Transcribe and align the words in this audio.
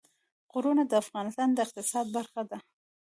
غرونه 0.51 0.83
د 0.87 0.93
افغانستان 1.03 1.49
د 1.53 1.57
اقتصاد 1.65 2.05
برخه 2.17 2.41
ده. 2.51 2.57